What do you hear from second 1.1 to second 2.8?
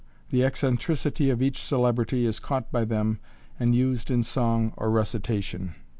of each celebrity is caught